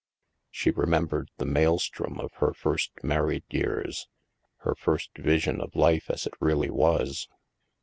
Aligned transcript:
She 0.49 0.71
remembered 0.71 1.29
the 1.37 1.45
maelstrom 1.45 2.19
of 2.19 2.33
her 2.37 2.55
first 2.55 2.91
mar 3.03 3.27
ried 3.27 3.43
years, 3.51 4.07
her 4.61 4.73
first 4.73 5.15
vision 5.15 5.61
of 5.61 5.75
life 5.75 6.09
as 6.09 6.25
it 6.25 6.33
really 6.39 6.71
was. 6.71 7.27